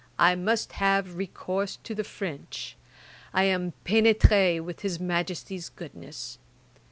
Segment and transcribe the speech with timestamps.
[0.17, 2.75] I must have recourse to the French.
[3.35, 6.39] I am pénétré with his Majesty's goodness.'